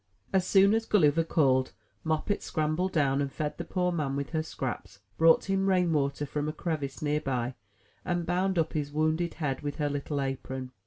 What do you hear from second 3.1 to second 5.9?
and fed the poor man with her scraps, brought him